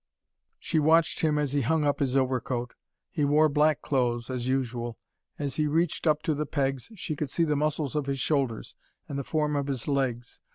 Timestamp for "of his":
7.95-8.19, 9.55-9.87